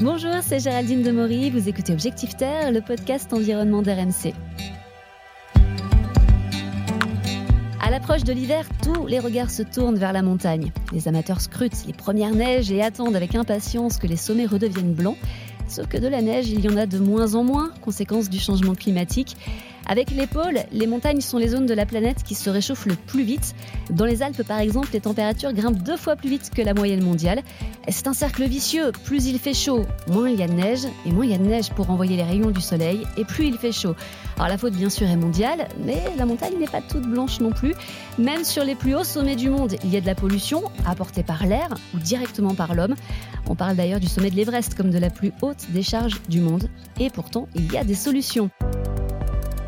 Bonjour, 0.00 0.36
c'est 0.42 0.60
Géraldine 0.60 1.02
Demory, 1.02 1.50
vous 1.50 1.68
écoutez 1.68 1.92
Objectif 1.92 2.36
Terre, 2.36 2.70
le 2.70 2.80
podcast 2.80 3.32
environnement 3.32 3.82
d'RMC. 3.82 4.32
À 7.82 7.90
l'approche 7.90 8.22
de 8.22 8.32
l'hiver, 8.32 8.64
tous 8.80 9.08
les 9.08 9.18
regards 9.18 9.50
se 9.50 9.64
tournent 9.64 9.98
vers 9.98 10.12
la 10.12 10.22
montagne. 10.22 10.70
Les 10.92 11.08
amateurs 11.08 11.40
scrutent 11.40 11.84
les 11.84 11.92
premières 11.92 12.30
neiges 12.30 12.70
et 12.70 12.80
attendent 12.80 13.16
avec 13.16 13.34
impatience 13.34 13.98
que 13.98 14.06
les 14.06 14.16
sommets 14.16 14.46
redeviennent 14.46 14.94
blancs. 14.94 15.16
Sauf 15.66 15.88
que 15.88 15.98
de 15.98 16.06
la 16.06 16.22
neige, 16.22 16.48
il 16.48 16.60
y 16.60 16.68
en 16.68 16.76
a 16.76 16.86
de 16.86 17.00
moins 17.00 17.34
en 17.34 17.42
moins, 17.42 17.72
conséquence 17.82 18.30
du 18.30 18.38
changement 18.38 18.76
climatique. 18.76 19.36
Avec 19.90 20.10
les 20.10 20.26
pôles, 20.26 20.60
les 20.70 20.86
montagnes 20.86 21.22
sont 21.22 21.38
les 21.38 21.48
zones 21.48 21.64
de 21.64 21.72
la 21.72 21.86
planète 21.86 22.22
qui 22.22 22.34
se 22.34 22.50
réchauffent 22.50 22.84
le 22.84 22.94
plus 22.94 23.22
vite. 23.22 23.54
Dans 23.88 24.04
les 24.04 24.22
Alpes, 24.22 24.42
par 24.42 24.58
exemple, 24.58 24.90
les 24.92 25.00
températures 25.00 25.54
grimpent 25.54 25.82
deux 25.82 25.96
fois 25.96 26.14
plus 26.14 26.28
vite 26.28 26.50
que 26.54 26.60
la 26.60 26.74
moyenne 26.74 27.02
mondiale. 27.02 27.40
C'est 27.88 28.06
un 28.06 28.12
cercle 28.12 28.44
vicieux. 28.44 28.92
Plus 29.04 29.26
il 29.26 29.38
fait 29.38 29.54
chaud, 29.54 29.86
moins 30.08 30.28
il 30.28 30.38
y 30.38 30.42
a 30.42 30.46
de 30.46 30.52
neige, 30.52 30.86
et 31.06 31.10
moins 31.10 31.24
il 31.24 31.30
y 31.30 31.34
a 31.34 31.38
de 31.38 31.44
neige 31.44 31.70
pour 31.70 31.88
envoyer 31.90 32.16
les 32.16 32.22
rayons 32.22 32.50
du 32.50 32.60
soleil, 32.60 33.06
et 33.16 33.24
plus 33.24 33.46
il 33.46 33.56
fait 33.56 33.72
chaud. 33.72 33.96
Alors 34.36 34.48
la 34.48 34.58
faute, 34.58 34.74
bien 34.74 34.90
sûr, 34.90 35.08
est 35.08 35.16
mondiale, 35.16 35.68
mais 35.82 36.02
la 36.18 36.26
montagne 36.26 36.58
n'est 36.58 36.66
pas 36.66 36.82
toute 36.82 37.06
blanche 37.06 37.40
non 37.40 37.50
plus. 37.50 37.74
Même 38.18 38.44
sur 38.44 38.64
les 38.64 38.74
plus 38.74 38.94
hauts 38.94 39.04
sommets 39.04 39.36
du 39.36 39.48
monde, 39.48 39.76
il 39.84 39.90
y 39.90 39.96
a 39.96 40.02
de 40.02 40.06
la 40.06 40.14
pollution, 40.14 40.64
apportée 40.86 41.22
par 41.22 41.46
l'air 41.46 41.74
ou 41.94 41.98
directement 41.98 42.54
par 42.54 42.74
l'homme. 42.74 42.94
On 43.48 43.54
parle 43.54 43.76
d'ailleurs 43.76 44.00
du 44.00 44.06
sommet 44.06 44.30
de 44.30 44.36
l'Everest 44.36 44.74
comme 44.74 44.90
de 44.90 44.98
la 44.98 45.08
plus 45.08 45.32
haute 45.40 45.64
décharge 45.70 46.20
du 46.28 46.40
monde. 46.40 46.68
Et 47.00 47.08
pourtant, 47.08 47.48
il 47.54 47.72
y 47.72 47.78
a 47.78 47.84
des 47.84 47.94
solutions. 47.94 48.50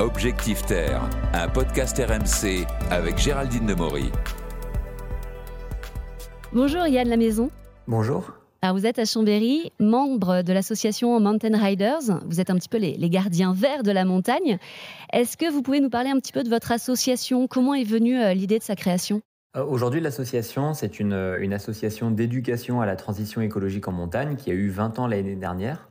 Objectif 0.01 0.65
Terre, 0.65 1.07
un 1.31 1.47
podcast 1.47 1.95
RMC 1.95 2.65
avec 2.89 3.19
Géraldine 3.19 3.67
Demory. 3.67 4.11
Bonjour 6.51 6.87
Yann 6.87 7.07
La 7.07 7.17
Maison. 7.17 7.51
Bonjour. 7.87 8.33
Alors 8.63 8.75
vous 8.75 8.87
êtes 8.87 8.97
à 8.97 9.05
Chambéry, 9.05 9.71
membre 9.79 10.41
de 10.41 10.53
l'association 10.53 11.19
Mountain 11.19 11.55
Riders. 11.55 12.19
Vous 12.25 12.41
êtes 12.41 12.49
un 12.49 12.55
petit 12.55 12.67
peu 12.67 12.79
les, 12.79 12.95
les 12.97 13.09
gardiens 13.11 13.53
verts 13.53 13.83
de 13.83 13.91
la 13.91 14.03
montagne. 14.03 14.57
Est-ce 15.13 15.37
que 15.37 15.51
vous 15.51 15.61
pouvez 15.61 15.79
nous 15.79 15.91
parler 15.91 16.09
un 16.09 16.17
petit 16.17 16.31
peu 16.31 16.41
de 16.41 16.49
votre 16.49 16.71
association? 16.71 17.47
Comment 17.47 17.75
est 17.75 17.83
venue 17.83 18.19
euh, 18.19 18.33
l'idée 18.33 18.57
de 18.57 18.63
sa 18.63 18.75
création? 18.75 19.21
Euh, 19.55 19.63
Aujourd'hui, 19.63 20.01
l'association, 20.01 20.73
c'est 20.73 20.99
une, 20.99 21.35
une 21.39 21.53
association 21.53 22.09
d'éducation 22.09 22.81
à 22.81 22.87
la 22.87 22.95
transition 22.95 23.39
écologique 23.39 23.87
en 23.87 23.91
montagne 23.91 24.35
qui 24.35 24.49
a 24.49 24.55
eu 24.55 24.69
20 24.69 24.97
ans 24.97 25.05
l'année 25.05 25.35
dernière. 25.35 25.89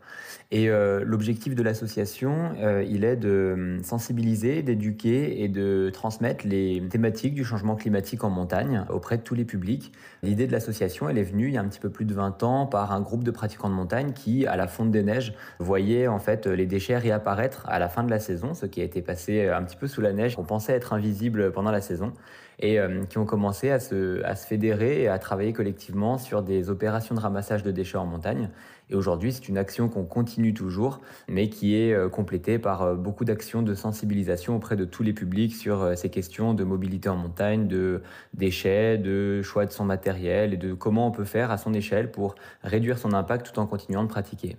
Et 0.52 0.68
euh, 0.68 1.04
l'objectif 1.04 1.54
de 1.54 1.62
l'association, 1.62 2.56
euh, 2.58 2.82
il 2.82 3.04
est 3.04 3.14
de 3.14 3.52
hum, 3.54 3.84
sensibiliser, 3.84 4.62
d'éduquer 4.62 5.44
et 5.44 5.48
de 5.48 5.90
transmettre 5.92 6.44
les 6.44 6.82
thématiques 6.90 7.34
du 7.34 7.44
changement 7.44 7.76
climatique 7.76 8.24
en 8.24 8.30
montagne 8.30 8.84
auprès 8.88 9.16
de 9.16 9.22
tous 9.22 9.36
les 9.36 9.44
publics. 9.44 9.92
L'idée 10.24 10.48
de 10.48 10.52
l'association, 10.52 11.08
elle 11.08 11.18
est 11.18 11.22
venue 11.22 11.48
il 11.48 11.54
y 11.54 11.56
a 11.56 11.60
un 11.60 11.68
petit 11.68 11.78
peu 11.78 11.90
plus 11.90 12.04
de 12.04 12.14
20 12.14 12.42
ans 12.42 12.66
par 12.66 12.90
un 12.90 13.00
groupe 13.00 13.22
de 13.22 13.30
pratiquants 13.30 13.68
de 13.70 13.74
montagne 13.74 14.12
qui, 14.12 14.44
à 14.44 14.56
la 14.56 14.66
fonte 14.66 14.90
des 14.90 15.04
neiges, 15.04 15.34
voyaient 15.60 16.08
en 16.08 16.18
fait 16.18 16.46
les 16.48 16.66
déchets 16.66 16.98
réapparaître 16.98 17.64
à 17.68 17.78
la 17.78 17.88
fin 17.88 18.02
de 18.02 18.10
la 18.10 18.18
saison, 18.18 18.52
ce 18.52 18.66
qui 18.66 18.80
a 18.80 18.84
été 18.84 19.02
passé 19.02 19.48
un 19.48 19.62
petit 19.62 19.76
peu 19.76 19.86
sous 19.86 20.00
la 20.00 20.12
neige, 20.12 20.34
qu'on 20.34 20.42
pensait 20.42 20.72
être 20.72 20.92
invisible 20.92 21.52
pendant 21.52 21.70
la 21.70 21.80
saison 21.80 22.12
et 22.60 22.78
euh, 22.78 23.04
qui 23.08 23.18
ont 23.18 23.24
commencé 23.24 23.70
à 23.70 23.80
se, 23.80 24.22
à 24.24 24.36
se 24.36 24.46
fédérer 24.46 25.02
et 25.02 25.08
à 25.08 25.18
travailler 25.18 25.52
collectivement 25.52 26.18
sur 26.18 26.42
des 26.42 26.70
opérations 26.70 27.14
de 27.14 27.20
ramassage 27.20 27.62
de 27.62 27.70
déchets 27.70 27.98
en 27.98 28.06
montagne. 28.06 28.50
Et 28.90 28.94
aujourd'hui, 28.94 29.32
c'est 29.32 29.48
une 29.48 29.58
action 29.58 29.88
qu'on 29.88 30.04
continue 30.04 30.52
toujours, 30.52 31.00
mais 31.28 31.48
qui 31.48 31.76
est 31.76 31.92
euh, 31.92 32.08
complétée 32.08 32.58
par 32.58 32.82
euh, 32.82 32.94
beaucoup 32.94 33.24
d'actions 33.24 33.62
de 33.62 33.74
sensibilisation 33.74 34.56
auprès 34.56 34.76
de 34.76 34.84
tous 34.84 35.02
les 35.02 35.12
publics 35.12 35.54
sur 35.54 35.96
ces 35.96 36.10
questions 36.10 36.54
de 36.54 36.64
mobilité 36.64 37.08
en 37.08 37.16
montagne, 37.16 37.68
de 37.68 38.02
déchets, 38.34 38.98
de 38.98 39.42
choix 39.42 39.66
de 39.66 39.72
son 39.72 39.84
matériel 39.84 40.52
et 40.54 40.56
de 40.56 40.74
comment 40.74 41.06
on 41.06 41.10
peut 41.10 41.24
faire 41.24 41.50
à 41.50 41.58
son 41.58 41.72
échelle 41.72 42.10
pour 42.10 42.34
réduire 42.62 42.98
son 42.98 43.12
impact 43.12 43.52
tout 43.52 43.58
en 43.60 43.66
continuant 43.66 44.02
de 44.02 44.08
pratiquer. 44.08 44.56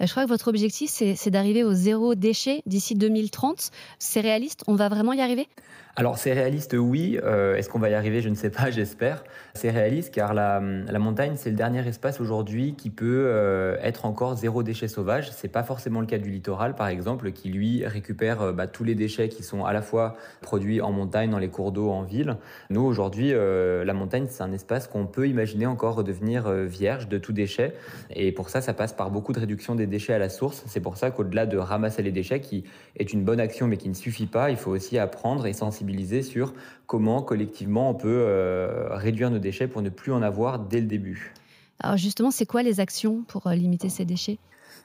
Je 0.00 0.10
crois 0.10 0.24
que 0.24 0.28
votre 0.28 0.48
objectif, 0.48 0.90
c'est 0.90 1.30
d'arriver 1.30 1.62
au 1.62 1.74
zéro 1.74 2.16
déchet 2.16 2.62
d'ici 2.66 2.96
2030. 2.96 3.70
C'est 4.00 4.20
réaliste? 4.20 4.64
On 4.66 4.74
va 4.74 4.88
vraiment 4.88 5.12
y 5.12 5.20
arriver? 5.20 5.46
Alors 5.94 6.16
c'est 6.16 6.32
réaliste, 6.32 6.74
oui. 6.78 7.18
Euh, 7.22 7.54
est-ce 7.54 7.68
qu'on 7.68 7.78
va 7.78 7.90
y 7.90 7.94
arriver? 7.94 8.22
Je 8.22 8.30
ne 8.30 8.34
sais 8.34 8.48
pas, 8.48 8.70
j'espère. 8.70 9.24
C'est 9.52 9.68
réaliste 9.68 10.14
car 10.14 10.32
la, 10.32 10.58
montagne, 10.60 11.32
c'est 11.36 11.50
le 11.50 11.56
dernier 11.56 11.86
espace 11.86 12.18
aujourd'hui 12.18 12.74
qui 12.76 12.88
peut 12.88 13.24
euh, 13.26 13.76
être 13.82 14.06
encore 14.06 14.34
zéro 14.36 14.62
déchet 14.62 14.88
sauvage. 14.88 15.30
C'est 15.32 15.52
pas 15.52 15.62
forcément 15.62 16.00
le 16.00 16.06
cas 16.06 16.16
du 16.16 16.30
littoral, 16.30 16.74
par 16.74 16.88
exemple, 16.88 17.32
qui 17.32 17.50
lui 17.50 17.84
récupère 17.84 18.40
euh, 18.40 18.52
bah, 18.52 18.66
tous 18.66 18.84
les 18.84 18.94
déchets 18.94 19.28
qui 19.28 19.42
sont 19.42 19.66
à 19.66 19.74
la 19.74 19.82
fois 19.82 20.16
produits 20.40 20.80
en 20.80 20.92
montagne, 20.92 21.28
dans 21.28 21.38
les 21.38 21.50
cours 21.50 21.72
d'eau, 21.72 21.90
en 21.90 22.04
ville. 22.04 22.36
Nous 22.70 22.80
aujourd'hui, 22.80 23.32
la 23.32 23.92
montagne, 23.92 24.26
c'est 24.28 24.42
un 24.42 24.52
espace 24.52 24.86
qu'on 24.86 25.06
peut 25.06 25.28
imaginer 25.28 25.66
encore 25.66 25.96
redevenir 25.96 26.50
vierge 26.50 27.08
de 27.08 27.18
tout 27.18 27.32
déchet. 27.32 27.74
Et 28.10 28.32
pour 28.32 28.48
ça, 28.48 28.60
ça 28.60 28.72
passe 28.72 28.92
par 28.92 29.10
beaucoup 29.10 29.32
de 29.32 29.40
réduction 29.40 29.74
des 29.74 29.86
déchets 29.86 30.14
à 30.14 30.18
la 30.18 30.28
source. 30.28 30.62
C'est 30.66 30.80
pour 30.80 30.96
ça 30.96 31.10
qu'au-delà 31.10 31.46
de 31.46 31.58
ramasser 31.58 32.02
les 32.02 32.12
déchets, 32.12 32.40
qui 32.40 32.64
est 32.96 33.12
une 33.12 33.24
bonne 33.24 33.40
action 33.40 33.66
mais 33.66 33.76
qui 33.76 33.88
ne 33.88 33.94
suffit 33.94 34.26
pas, 34.26 34.50
il 34.50 34.56
faut 34.56 34.70
aussi 34.70 34.98
apprendre 34.98 35.46
et 35.46 35.52
sensibiliser 35.52 35.81
sur 36.22 36.54
comment 36.86 37.22
collectivement 37.22 37.90
on 37.90 37.94
peut 37.94 38.08
euh, 38.08 38.88
réduire 38.90 39.30
nos 39.30 39.38
déchets 39.38 39.68
pour 39.68 39.82
ne 39.82 39.88
plus 39.88 40.12
en 40.12 40.22
avoir 40.22 40.58
dès 40.58 40.80
le 40.80 40.86
début. 40.86 41.32
Alors 41.80 41.96
justement, 41.96 42.30
c'est 42.30 42.46
quoi 42.46 42.62
les 42.62 42.80
actions 42.80 43.22
pour 43.26 43.46
euh, 43.46 43.54
limiter 43.54 43.88
ces 43.88 44.04
déchets? 44.04 44.38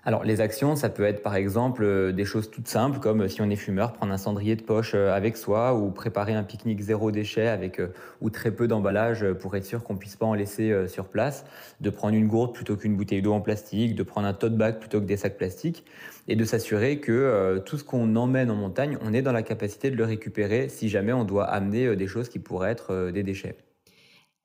Alors 0.04 0.24
les 0.24 0.42
actions, 0.42 0.76
ça 0.76 0.90
peut 0.90 1.04
être 1.04 1.22
par 1.22 1.36
exemple 1.36 1.84
euh, 1.84 2.12
des 2.12 2.26
choses 2.26 2.50
toutes 2.50 2.68
simples 2.68 3.00
comme 3.00 3.28
si 3.28 3.42
on 3.42 3.50
est 3.50 3.56
fumeur, 3.56 3.94
prendre 3.94 4.14
un 4.14 4.18
cendrier 4.18 4.56
de 4.56 4.62
poche 4.62 4.96
avec 4.96 5.38
soi 5.38 5.76
ou 5.76 5.92
préparer 5.92 6.34
un 6.34 6.44
pique-nique 6.44 6.82
zéro 6.82 7.12
déchet 7.12 7.48
avec 7.48 7.82
ou 8.22 8.30
très 8.30 8.52
peu 8.52 8.68
d'emballage 8.68 9.26
pour 9.34 9.56
être 9.56 9.66
sûr 9.66 9.84
qu'on 9.84 9.98
puisse 9.98 10.16
pas 10.16 10.26
en 10.26 10.34
laisser 10.34 10.88
sur 10.88 11.06
place, 11.06 11.46
de 11.82 11.90
prendre 11.90 12.16
une 12.16 12.28
gourde 12.28 12.54
plutôt 12.54 12.76
qu'une 12.76 12.96
bouteille 12.96 13.22
d'eau 13.22 13.34
en 13.34 13.42
plastique, 13.42 13.96
de 13.96 14.04
prendre 14.04 14.28
un 14.28 14.34
tote 14.34 14.56
bag 14.56 14.80
plutôt 14.80 15.02
que 15.02 15.06
des 15.06 15.18
sacs 15.18 15.38
plastiques 15.38 15.86
et 16.28 16.36
de 16.36 16.46
s'assurer 16.46 17.00
que 17.00 17.62
tout 17.66 17.78
ce 17.78 17.84
qu'on 17.84 18.16
emmène 18.16 18.50
en 18.50 18.56
montagne, 18.56 18.98
on 19.02 19.14
est 19.14 19.22
dans 19.22 19.34
la 19.34 19.44
capacité 19.44 19.92
de 19.92 19.96
le 19.96 20.06
récupérer 20.06 20.70
si 20.70 20.90
jamais 20.90 21.14
on 21.14 21.24
doit 21.24 21.46
amener 21.46 21.96
des 21.96 22.08
choses 22.08 22.30
qui 22.30 22.40
pourraient 22.40 22.72
être 22.72 23.12
des 23.12 23.24
déchets. 23.24 23.56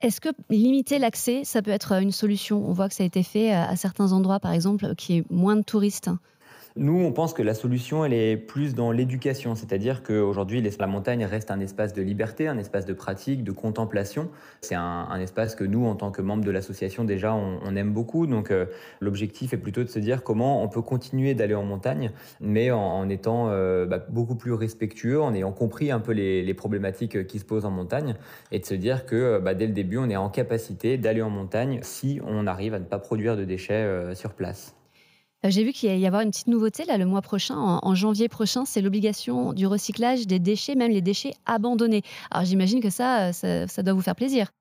Est-ce 0.03 0.21
que 0.21 0.31
limiter 0.51 0.99
l'accès, 0.99 1.45
ça 1.45 1.63
peut 1.63 1.71
être 1.71 1.93
une 1.93 2.11
solution? 2.11 2.69
On 2.69 2.73
voit 2.73 2.89
que 2.89 2.95
ça 2.95 3.05
a 3.05 3.07
été 3.07 3.23
fait 3.23 3.53
à 3.53 3.77
certains 3.77 4.13
endroits, 4.13 4.41
par 4.41 4.53
exemple, 4.53 4.97
qui 4.97 5.19
est 5.19 5.31
moins 5.31 5.55
de 5.55 5.63
touristes. 5.63 6.11
Nous, 6.75 6.99
on 7.05 7.13
pense 7.13 7.35
que 7.35 7.43
la 7.43 7.53
solution, 7.53 8.03
elle 8.03 8.15
est 8.15 8.39
plus 8.39 8.75
dans 8.75 8.93
l'éducation, 8.93 9.55
c'est-à-dire 9.55 10.03
qu'aujourd'hui, 10.03 10.63
la 10.63 10.87
montagne 10.87 11.27
reste 11.27 11.51
un 11.51 11.61
espace 11.61 11.93
de 11.93 12.01
liberté, 12.01 12.49
un 12.49 12.57
espace 12.57 12.87
de 12.87 12.95
pratique, 12.95 13.45
de 13.45 13.53
contemplation. 13.53 14.31
C'est 14.63 14.75
un, 14.75 15.21
espace 15.21 15.55
que 15.55 15.65
nous, 15.65 15.85
en 15.85 15.97
tant 15.97 16.11
que 16.11 16.23
membres 16.23 16.45
de 16.45 16.51
l'association, 16.51 17.05
déjà, 17.05 17.35
on, 17.35 17.77
aime 17.77 17.93
beaucoup. 17.93 18.27
Donc, 18.27 18.51
euh, 18.51 18.67
l'objectif 19.01 19.53
est 19.53 19.59
plutôt 19.59 19.85
de 19.85 19.89
se 19.89 19.99
dire 19.99 20.23
comment 20.23 20.63
on 20.63 20.69
peut 20.69 20.81
continuer 20.81 21.35
d'aller 21.35 21.55
en 21.55 21.65
montagne, 21.65 22.11
mais 22.41 22.71
en, 22.71 23.07
étant 23.11 23.49
euh, 23.51 23.85
bah, 23.85 23.99
beaucoup 24.09 24.35
plus 24.35 24.55
respectueux, 24.55 25.21
en 25.21 25.35
ayant 25.35 25.53
compris 25.53 25.91
un 25.91 26.01
peu 26.01 26.13
les, 26.13 26.55
problématiques 26.55 27.27
qui 27.27 27.39
se 27.39 27.45
posent 27.45 27.67
en 27.67 27.71
montagne, 27.71 28.15
et 28.51 28.59
de 28.59 28.65
se 28.65 28.75
dire 28.75 29.05
que 29.05 29.39
bah, 29.39 29.53
dès 29.53 29.67
le 29.67 29.75
début, 29.75 29.99
on 29.99 30.09
est 30.09 30.17
en 30.17 30.31
capacité 30.31 30.97
d'aller 30.97 31.23
en 31.23 31.31
montagne 31.31 31.81
si 31.83 32.21
on 32.27 32.47
arrive 32.47 32.73
à 32.73 32.79
ne 32.79 32.85
pas 32.85 32.99
produire 32.99 33.37
de 33.37 33.45
déchets 33.45 33.75
euh, 33.75 34.15
sur 34.15 34.33
place. 34.33 34.75
Euh, 35.45 35.51
j'ai 35.51 35.65
vu 35.65 35.73
qu'il 35.73 35.95
y 35.95 36.01
y 36.01 36.07
avoir 36.07 36.23
une 36.23 36.31
petite 36.31 36.47
nouveauté 36.49 36.85
là 36.85 36.99
le 36.99 37.07
mois 37.07 37.23
prochain, 37.23 37.57
en, 37.57 37.95
janvier 37.95 38.29
prochain, 38.29 38.65
c'est 38.65 38.81
l'obligation 38.81 39.53
du 39.53 39.67
recyclage 39.67 40.27
des 40.27 40.39
déchets, 40.39 40.75
même 40.75 40.93
les 40.93 41.03
déchets 41.03 41.35
abandonnés. 41.47 42.03
Alors 42.31 42.45
j'imagine 42.45 42.81
que 42.81 42.91
ça, 42.91 43.33
ça 43.33 43.83
doit 43.83 43.95
vous 43.95 44.03
faire 44.03 44.17
plaisir. 44.17 44.53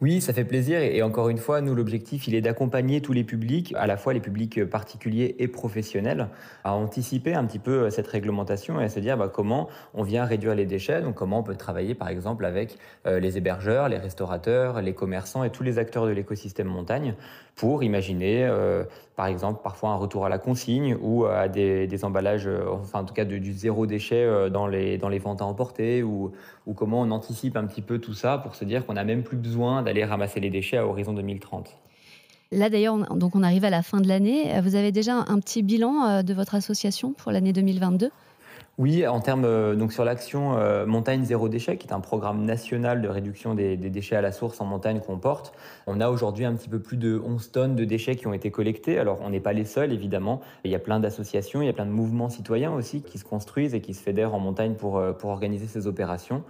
Oui, 0.00 0.22
ça 0.22 0.32
fait 0.32 0.44
plaisir. 0.44 0.80
Et 0.80 1.02
encore 1.02 1.28
une 1.28 1.36
fois, 1.36 1.60
nous, 1.60 1.74
l'objectif, 1.74 2.26
il 2.26 2.34
est 2.34 2.40
d'accompagner 2.40 3.02
tous 3.02 3.12
les 3.12 3.22
publics, 3.22 3.74
à 3.76 3.86
la 3.86 3.98
fois 3.98 4.14
les 4.14 4.20
publics 4.20 4.64
particuliers 4.64 5.36
et 5.38 5.46
professionnels, 5.46 6.28
à 6.64 6.72
anticiper 6.72 7.34
un 7.34 7.44
petit 7.44 7.58
peu 7.58 7.82
euh, 7.82 7.90
cette 7.90 8.06
réglementation 8.06 8.80
et 8.80 8.84
à 8.84 8.88
se 8.88 8.98
dire 8.98 9.18
bah, 9.18 9.28
comment 9.28 9.68
on 9.92 10.02
vient 10.02 10.24
réduire 10.24 10.54
les 10.54 10.64
déchets. 10.64 11.02
Donc, 11.02 11.16
comment 11.16 11.40
on 11.40 11.42
peut 11.42 11.54
travailler, 11.54 11.94
par 11.94 12.08
exemple, 12.08 12.46
avec 12.46 12.78
euh, 13.06 13.20
les 13.20 13.36
hébergeurs, 13.36 13.90
les 13.90 13.98
restaurateurs, 13.98 14.80
les 14.80 14.94
commerçants 14.94 15.44
et 15.44 15.50
tous 15.50 15.62
les 15.64 15.78
acteurs 15.78 16.06
de 16.06 16.12
l'écosystème 16.12 16.68
montagne 16.68 17.14
pour 17.54 17.82
imaginer, 17.82 18.46
euh, 18.46 18.84
par 19.16 19.26
exemple, 19.26 19.60
parfois 19.62 19.90
un 19.90 19.96
retour 19.96 20.24
à 20.24 20.30
la 20.30 20.38
consigne 20.38 20.96
ou 21.02 21.26
à 21.26 21.48
des, 21.48 22.04
emballages, 22.04 22.48
enfin, 22.72 23.00
en 23.00 23.04
tout 23.04 23.12
cas, 23.12 23.26
du 23.26 23.52
zéro 23.52 23.86
déchet 23.86 24.48
dans 24.48 24.66
les, 24.66 24.96
dans 24.96 25.10
les 25.10 25.18
ventes 25.18 25.42
à 25.42 25.44
emporter 25.44 26.02
ou, 26.02 26.32
ou 26.66 26.72
comment 26.72 27.02
on 27.02 27.10
anticipe 27.10 27.58
un 27.58 27.66
petit 27.66 27.82
peu 27.82 27.98
tout 27.98 28.14
ça 28.14 28.38
pour 28.38 28.54
se 28.54 28.64
dire 28.64 28.86
qu'on 28.86 28.94
n'a 28.94 29.04
même 29.04 29.22
plus 29.22 29.36
besoin 29.36 29.69
d'aller 29.82 30.04
ramasser 30.04 30.40
les 30.40 30.50
déchets 30.50 30.76
à 30.76 30.86
horizon 30.86 31.12
2030. 31.12 31.76
Là 32.52 32.68
d'ailleurs, 32.68 32.96
donc 33.14 33.36
on 33.36 33.44
arrive 33.44 33.64
à 33.64 33.70
la 33.70 33.82
fin 33.82 34.00
de 34.00 34.08
l'année. 34.08 34.50
Vous 34.60 34.74
avez 34.74 34.90
déjà 34.90 35.14
un 35.14 35.38
petit 35.38 35.62
bilan 35.62 36.04
euh, 36.04 36.22
de 36.22 36.34
votre 36.34 36.56
association 36.56 37.12
pour 37.12 37.30
l'année 37.30 37.52
2022 37.52 38.10
oui, 38.78 39.06
en 39.06 39.20
termes 39.20 39.44
euh, 39.44 39.74
donc 39.74 39.92
sur 39.92 40.06
l'action 40.06 40.56
euh, 40.56 40.86
Montagne 40.86 41.22
Zéro 41.24 41.50
Déchet, 41.50 41.76
qui 41.76 41.86
est 41.86 41.92
un 41.92 42.00
programme 42.00 42.46
national 42.46 43.02
de 43.02 43.08
réduction 43.08 43.54
des, 43.54 43.76
déchets 43.76 44.16
à 44.16 44.22
la 44.22 44.32
source 44.32 44.58
en 44.62 44.64
montagne 44.64 45.00
qu'on 45.00 45.18
porte, 45.18 45.52
on 45.86 46.00
a 46.00 46.08
aujourd'hui 46.08 46.46
un 46.46 46.54
petit 46.54 46.70
peu 46.70 46.78
plus 46.78 46.96
de 46.96 47.20
11 47.22 47.52
tonnes 47.52 47.76
de 47.76 47.84
déchets 47.84 48.16
qui 48.16 48.26
ont 48.26 48.32
été 48.32 48.50
collectés. 48.50 48.98
Alors 48.98 49.18
on 49.22 49.28
n'est 49.28 49.40
pas 49.40 49.52
les 49.52 49.66
seuls, 49.66 49.92
évidemment. 49.92 50.40
Il 50.64 50.70
y 50.70 50.74
a 50.74 50.78
plein 50.78 50.98
d'associations, 50.98 51.60
il 51.60 51.66
y 51.66 51.68
a 51.68 51.74
plein 51.74 51.84
de 51.84 51.90
mouvements 51.90 52.30
citoyens 52.30 52.72
aussi 52.72 53.02
qui 53.02 53.18
se 53.18 53.24
construisent 53.24 53.74
et 53.74 53.82
qui 53.82 53.92
se 53.92 54.02
fédèrent 54.02 54.34
en 54.34 54.40
montagne 54.40 54.74
pour, 54.74 55.02
pour 55.18 55.28
organiser 55.28 55.66
ces 55.66 55.86
opérations. 55.86 56.42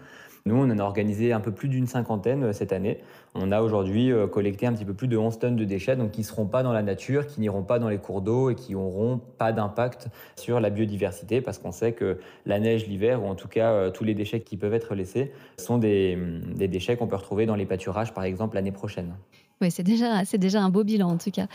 Nous, 0.46 0.56
on 0.56 0.70
en 0.70 0.78
a 0.78 0.82
organisé 0.82 1.32
un 1.32 1.40
peu 1.40 1.52
plus 1.52 1.68
d'une 1.68 1.86
cinquantaine 1.86 2.52
cette 2.52 2.72
année. 2.72 2.98
On 3.34 3.52
a 3.52 3.60
aujourd'hui 3.60 4.12
collecté 4.32 4.66
un 4.66 4.72
petit 4.72 4.84
peu 4.84 4.94
plus 4.94 5.08
de 5.08 5.16
11 5.16 5.38
tonnes 5.38 5.56
de 5.56 5.64
déchets, 5.64 5.96
donc 5.96 6.12
qui 6.12 6.20
ne 6.20 6.26
seront 6.26 6.46
pas 6.46 6.62
dans 6.62 6.72
la 6.72 6.82
nature, 6.82 7.26
qui 7.26 7.40
n'iront 7.40 7.62
pas 7.62 7.78
dans 7.78 7.88
les 7.88 7.98
cours 7.98 8.22
d'eau 8.22 8.50
et 8.50 8.54
qui 8.54 8.72
n'auront 8.72 9.20
pas 9.38 9.52
d'impact 9.52 10.08
sur 10.36 10.60
la 10.60 10.70
biodiversité, 10.70 11.40
parce 11.40 11.58
qu'on 11.58 11.72
sait 11.72 11.92
que 11.92 12.18
la 12.46 12.58
neige 12.58 12.86
l'hiver, 12.86 13.22
ou 13.22 13.26
en 13.26 13.34
tout 13.34 13.48
cas 13.48 13.90
tous 13.90 14.04
les 14.04 14.14
déchets 14.14 14.40
qui 14.40 14.56
peuvent 14.56 14.74
être 14.74 14.94
laissés, 14.94 15.32
sont 15.58 15.78
des, 15.78 16.18
des 16.54 16.68
déchets 16.68 16.96
qu'on 16.96 17.06
peut 17.06 17.16
retrouver 17.16 17.46
dans 17.46 17.56
les 17.56 17.66
pâturages, 17.66 18.12
par 18.12 18.24
exemple, 18.24 18.56
l'année 18.56 18.72
prochaine. 18.72 19.14
Oui, 19.60 19.70
c'est 19.70 19.82
déjà, 19.82 20.24
c'est 20.24 20.38
déjà 20.38 20.62
un 20.62 20.70
beau 20.70 20.84
bilan 20.84 21.10
en 21.10 21.18
tout 21.18 21.30
cas. 21.30 21.46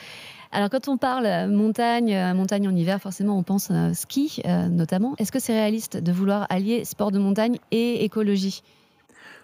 Alors 0.51 0.69
quand 0.69 0.87
on 0.87 0.97
parle 0.97 1.25
euh, 1.25 1.47
montagne, 1.47 2.13
euh, 2.13 2.33
montagne 2.33 2.67
en 2.67 2.75
hiver, 2.75 3.01
forcément 3.01 3.37
on 3.37 3.43
pense 3.43 3.69
euh, 3.71 3.93
ski 3.93 4.41
notamment. 4.69 5.15
Est-ce 5.17 5.31
que 5.31 5.39
c'est 5.39 5.53
réaliste 5.53 5.97
de 5.97 6.11
vouloir 6.11 6.45
allier 6.49 6.85
sport 6.85 7.11
de 7.11 7.19
montagne 7.19 7.57
et 7.71 8.03
écologie? 8.05 8.61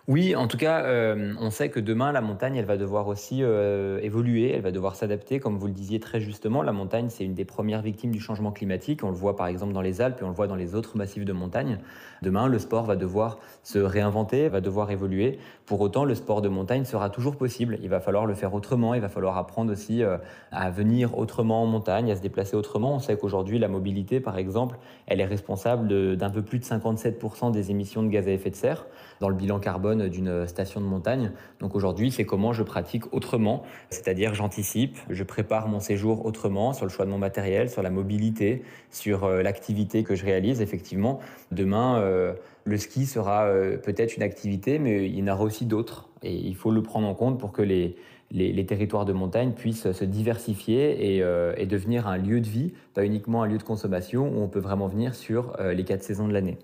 Oui, 0.08 0.36
en 0.36 0.48
tout 0.48 0.58
cas, 0.58 0.84
euh, 0.86 1.36
on 1.40 1.52
sait 1.52 1.70
que 1.70 1.80
demain, 1.80 2.12
la 2.12 2.22
montagne, 2.22 2.56
elle 2.56 2.66
va 2.66 2.78
devoir 2.78 3.08
aussi 3.08 3.44
euh, 3.44 4.00
évoluer, 4.02 4.52
elle 4.52 4.62
va 4.62 4.72
devoir 4.72 4.96
s'adapter. 4.96 5.40
Comme 5.40 5.60
vous 5.60 5.68
le 5.68 5.74
disiez 5.74 6.00
très 6.00 6.20
justement, 6.20 6.64
la 6.64 6.72
montagne, 6.72 7.10
c'est 7.10 7.24
une 7.24 7.36
des 7.36 7.46
premières 7.46 7.84
victimes 7.84 8.12
du 8.12 8.20
changement 8.20 8.52
climatique. 8.52 9.04
On 9.04 9.10
le 9.10 9.16
voit 9.16 9.36
par 9.36 9.46
exemple 9.46 9.74
dans 9.74 9.82
les 9.82 10.02
Alpes 10.02 10.20
et 10.20 10.24
on 10.24 10.30
le 10.30 10.34
voit 10.34 10.48
dans 10.48 10.56
les 10.56 10.74
autres 10.74 10.98
massifs 10.98 11.24
de 11.24 11.34
montagne. 11.34 11.78
Demain, 12.24 12.48
le 12.48 12.58
sport 12.58 12.86
va 12.86 12.96
devoir 12.96 13.38
se 13.62 13.78
réinventer, 13.78 14.50
va 14.50 14.60
devoir 14.60 14.90
évoluer. 14.90 15.38
Pour 15.68 15.82
autant, 15.82 16.04
le 16.04 16.16
sport 16.16 16.42
de 16.42 16.50
montagne 16.50 16.84
sera 16.84 17.12
toujours 17.12 17.36
possible. 17.36 17.78
Il 17.84 17.90
va 17.90 18.00
falloir 18.00 18.26
le 18.26 18.34
faire 18.34 18.56
autrement, 18.56 18.96
il 18.96 19.02
va 19.02 19.10
falloir 19.10 19.38
apprendre 19.38 19.72
aussi 19.72 20.04
euh, 20.04 20.18
à 20.52 20.72
venir 20.72 21.16
autrement 21.16 21.62
en 21.62 21.68
montagne, 21.68 22.12
à 22.12 22.16
se 22.16 22.22
déplacer 22.22 22.56
autrement. 22.56 22.96
On 22.96 23.00
sait 23.00 23.18
qu'aujourd'hui, 23.18 23.60
la 23.60 23.68
mobilité, 23.68 24.20
par 24.20 24.40
exemple, 24.40 24.78
elle 25.06 25.22
est 25.22 25.26
responsable 25.26 26.18
d'un 26.18 26.30
peu 26.32 26.42
plus 26.42 26.58
de 26.58 26.66
57% 26.66 27.52
des 27.52 27.70
émissions 27.70 28.02
de 28.02 28.10
gaz 28.10 28.28
à 28.28 28.32
effet 28.32 28.50
de 28.50 28.56
serre 28.56 28.88
dans 29.20 29.30
le 29.30 29.36
bilan 29.36 29.60
carbone 29.60 29.91
d'une 29.96 30.48
station 30.48 30.82
de 30.82 30.86
montagne. 30.86 31.32
Donc 31.60 31.76
aujourd'hui, 31.76 32.12
c'est 32.12 32.26
comment 32.26 32.54
je 32.54 32.64
pratique 32.64 33.14
autrement, 33.14 33.64
c'est-à-dire 33.90 34.34
j'anticipe, 34.34 34.98
je 35.10 35.24
prépare 35.24 35.68
mon 35.68 35.80
séjour 35.80 36.26
autrement 36.26 36.74
sur 36.74 36.86
le 36.86 36.92
choix 36.92 37.06
de 37.06 37.12
mon 37.12 37.18
matériel, 37.18 37.70
sur 37.70 37.82
la 37.82 37.90
mobilité, 37.90 38.64
sur 38.90 39.24
euh, 39.24 39.42
l'activité 39.42 40.04
que 40.04 40.16
je 40.16 40.26
réalise. 40.26 40.62
Effectivement, 40.62 41.20
demain, 41.52 42.00
euh, 42.00 42.34
le 42.66 42.78
ski 42.78 43.06
sera 43.06 43.46
euh, 43.46 43.78
peut-être 43.78 44.16
une 44.16 44.24
activité, 44.24 44.80
mais 44.80 45.06
il 45.06 45.18
y 45.18 45.24
en 45.24 45.34
aura 45.34 45.44
aussi 45.44 45.66
d'autres. 45.66 46.10
Et 46.24 46.34
il 46.34 46.56
faut 46.56 46.72
le 46.72 46.84
prendre 46.84 47.08
en 47.08 47.16
compte 47.16 47.40
pour 47.40 47.52
que 47.52 47.62
les, 47.62 47.96
les, 48.32 48.66
territoires 48.66 49.06
de 49.06 49.14
montagne 49.14 49.54
puissent 49.54 49.92
se 49.92 50.06
diversifier 50.06 51.16
et, 51.16 51.24
et, 51.58 51.66
devenir 51.66 52.08
un 52.08 52.18
lieu 52.18 52.40
de 52.40 52.48
vie, 52.48 52.74
pas 52.94 53.04
uniquement 53.04 53.42
un 53.42 53.48
lieu 53.48 53.58
de 53.58 53.64
consommation 53.64 54.30
où 54.30 54.42
on 54.42 54.48
peut 54.48 54.60
vraiment 54.60 54.88
venir 54.88 55.16
sur 55.16 55.58
les 55.60 55.84
quatre 55.84 56.04
saisons 56.04 56.28
de 56.28 56.34
l'année. 56.34 56.60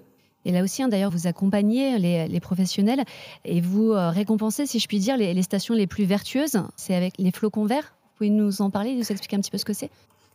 Et 0.47 0.51
là 0.53 0.63
aussi, 0.63 0.81
hein, 0.81 0.87
d'ailleurs, 0.87 1.11
vous 1.11 1.27
accompagnez 1.27 1.99
les, 1.99 2.39
professionnels 2.39 3.03
et 3.43 3.59
vous 3.59 3.91
euh, 3.91 4.09
récompensez, 4.11 4.65
si 4.65 4.79
je 4.79 4.87
puis 4.87 4.97
dire, 4.97 5.17
les, 5.17 5.41
stations 5.43 5.73
les 5.73 5.87
plus 5.87 6.05
vertueuses. 6.05 6.57
C'est 6.77 6.95
avec 6.95 7.15
les 7.17 7.31
flocons 7.31 7.65
verts. 7.65 7.93
Vous 8.01 8.17
pouvez 8.19 8.29
nous 8.29 8.61
en 8.61 8.69
parler, 8.69 8.95
nous 8.95 9.11
expliquer 9.11 9.35
un 9.35 9.41
petit 9.41 9.51
peu 9.51 9.57
ce 9.57 9.65
que 9.65 9.73
c'est? 9.73 9.91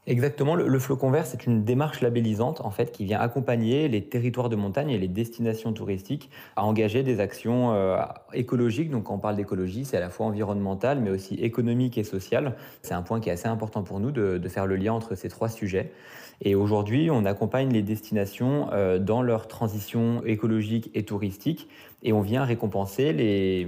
Exactement, 0.09 0.57
le, 0.57 0.79
flocon 0.81 1.13
vert, 1.13 1.27
c'est 1.27 1.47
une 1.47 1.63
démarche 1.63 2.01
labellisante 2.01 2.61
en 2.63 2.73
fait 2.73 2.91
qui 2.91 3.05
vient 3.05 3.21
accompagner 3.21 3.87
les 3.87 4.03
territoires 4.03 4.49
de 4.49 4.57
montagne 4.57 4.91
et 4.91 4.99
les 4.99 5.07
destinations 5.07 5.73
touristiques 5.73 6.29
à 6.57 6.65
engager 6.65 7.05
des 7.05 7.21
actions 7.21 7.73
euh, 7.73 7.97
écologiques. 8.33 8.91
Donc 8.91 9.05
quand 9.05 9.15
on 9.15 9.21
parle 9.21 9.37
d'écologie, 9.37 9.85
c'est 9.85 9.97
à 9.97 10.01
la 10.01 10.11
fois 10.11 10.27
environnemental 10.27 11.01
mais 11.01 11.11
aussi 11.11 11.37
économique 11.37 11.99
et 11.99 12.05
social. 12.05 12.57
C'est 12.83 12.95
un 12.95 13.03
point 13.03 13.21
qui 13.21 13.29
est 13.29 13.33
assez 13.33 13.47
important 13.47 13.85
pour 13.85 14.01
nous 14.01 14.11
de, 14.11 14.39
de 14.39 14.49
faire 14.49 14.67
le 14.67 14.75
lien 14.75 14.93
entre 14.93 15.15
ces 15.15 15.29
trois 15.29 15.49
sujets. 15.49 15.93
Et 16.41 16.57
aujourd'hui, 16.57 17.09
on 17.09 17.25
accompagne 17.25 17.73
les 17.73 17.83
destinations 17.83 18.71
euh, 18.73 18.99
dans 18.99 19.23
leur 19.23 19.47
transition 19.47 20.25
écologique 20.25 20.91
et 20.95 21.05
touristique 21.05 21.69
et 22.03 22.13
on 22.13 22.21
vient 22.21 22.45
récompenser 22.45 23.13
les, 23.13 23.67